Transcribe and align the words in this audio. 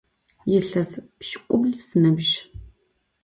Yilhes 0.49 0.91
pş'ık'ubl 1.19 1.71
sınıbj. 1.87 2.31